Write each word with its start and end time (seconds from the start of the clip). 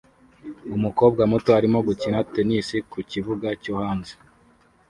Umukobwa 0.75 1.21
muto 1.31 1.49
arimo 1.59 1.79
gukina 1.87 2.17
tennis 2.33 2.67
ku 2.91 2.99
kibuga 3.11 3.47
cyo 3.61 3.73
hanze 3.81 4.13